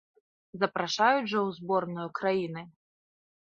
Запрашаюць 0.63 1.29
жа 1.33 1.35
ў 1.35 1.49
зборную 1.59 2.09
краіны! 2.23 2.67